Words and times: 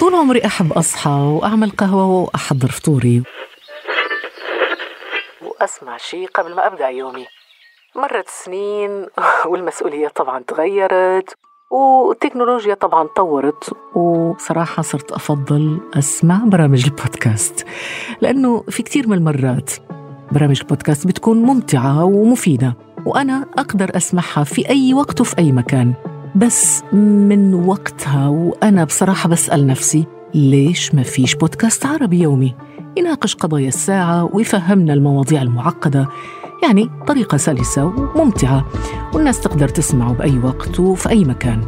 طول 0.00 0.14
عمري 0.14 0.44
أحب 0.46 0.72
أصحى 0.72 1.10
وأعمل 1.10 1.70
قهوة 1.70 2.06
وأحضر 2.06 2.68
فطوري. 2.68 3.22
وأسمع 5.42 5.96
شي 5.96 6.26
قبل 6.26 6.54
ما 6.54 6.66
أبدأ 6.66 6.88
يومي. 6.88 7.26
مرت 7.96 8.28
سنين 8.28 9.06
والمسؤولية 9.50 10.08
طبعا 10.08 10.42
تغيرت 10.42 11.34
والتكنولوجيا 11.70 12.74
طبعا 12.74 13.08
طورت 13.16 13.72
وصراحة 13.94 14.82
صرت 14.82 15.12
أفضل 15.12 15.80
أسمع 15.94 16.40
برامج 16.44 16.84
البودكاست. 16.84 17.66
لأنه 18.20 18.64
في 18.70 18.82
كتير 18.82 19.08
من 19.08 19.16
المرات 19.16 19.70
برامج 20.32 20.60
البودكاست 20.60 21.06
بتكون 21.06 21.42
ممتعة 21.42 22.04
ومفيدة. 22.04 22.85
وأنا 23.06 23.46
أقدر 23.58 23.96
أسمعها 23.96 24.44
في 24.44 24.68
أي 24.68 24.94
وقت 24.94 25.20
وفي 25.20 25.38
أي 25.38 25.52
مكان. 25.52 25.94
بس 26.34 26.82
من 26.92 27.54
وقتها 27.54 28.28
وأنا 28.28 28.84
بصراحة 28.84 29.28
بسأل 29.28 29.66
نفسي 29.66 30.06
ليش 30.34 30.94
ما 30.94 31.02
فيش 31.02 31.34
بودكاست 31.34 31.86
عربي 31.86 32.20
يومي؟ 32.20 32.54
يناقش 32.96 33.34
قضايا 33.34 33.68
الساعة 33.68 34.30
ويفهمنا 34.32 34.92
المواضيع 34.92 35.42
المعقدة. 35.42 36.08
يعني 36.62 36.90
طريقة 37.06 37.36
سلسة 37.36 37.84
وممتعة 37.84 38.66
والناس 39.14 39.40
تقدر 39.40 39.68
تسمعه 39.68 40.12
بأي 40.12 40.38
وقت 40.38 40.80
وفي 40.80 41.08
أي 41.08 41.24
مكان. 41.24 41.60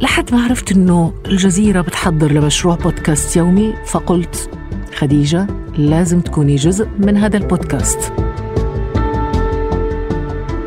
لحد 0.00 0.34
ما 0.34 0.44
عرفت 0.44 0.72
أنه 0.72 1.12
الجزيرة 1.26 1.80
بتحضر 1.80 2.32
لمشروع 2.32 2.74
بودكاست 2.74 3.36
يومي 3.36 3.74
فقلت 3.86 4.50
خديجة 4.94 5.46
لازم 5.78 6.20
تكوني 6.20 6.56
جزء 6.56 6.88
من 6.98 7.16
هذا 7.16 7.36
البودكاست. 7.36 8.12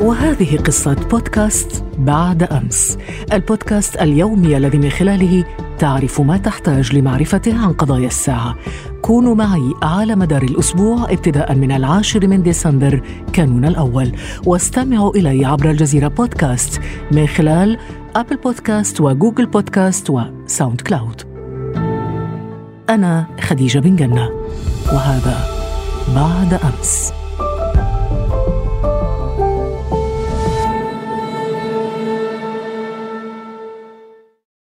وهذه 0.02 0.58
قصة 0.58 0.94
بودكاست 0.94 1.84
بعد 1.98 2.44
أمس. 2.44 2.98
البودكاست 3.34 3.95
اليومي 3.95 4.58
الذي 4.58 4.77
من 4.77 4.89
خلاله 4.89 5.44
تعرف 5.80 6.22
ما 6.22 6.38
تحتاج 6.38 6.95
لمعرفته 6.95 7.61
عن 7.64 7.73
قضايا 7.73 8.08
الساعة. 8.08 8.56
كونوا 9.02 9.36
معي 9.36 9.73
على 9.83 10.16
مدار 10.16 10.44
الأسبوع 10.44 11.11
ابتداء 11.11 11.56
من 11.56 11.72
العاشر 11.72 12.28
من 12.28 12.44
ديسمبر 12.44 13.02
كانون 13.33 13.66
الأول. 13.66 14.11
واستمعوا 14.45 15.16
إلي 15.16 15.45
عبر 15.45 15.69
الجزيرة 15.69 16.08
بودكاست 16.08 16.81
من 17.11 17.28
خلال 17.28 17.78
Apple 18.16 18.36
Podcast 18.36 19.02
و 19.02 19.08
Google 19.08 19.45
Podcast 19.45 20.02
و 20.02 20.09
SoundCloud. 20.09 21.22
أنا 22.89 23.25
خديجة 23.41 23.80
بن 23.80 23.95
قنة 23.95 24.30
وهذا 24.94 25.38
بعد 26.16 26.53
أمس. 26.53 27.19